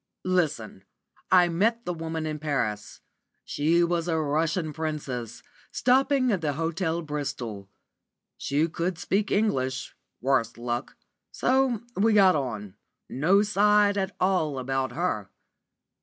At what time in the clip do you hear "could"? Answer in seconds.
8.67-8.97